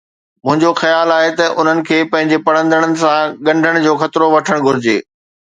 [0.45, 4.99] منهنجو خيال آهي ته انهن کي پنهنجي پڙهندڙن سان ڳنڍڻ جو خطرو وٺڻ گهرجي.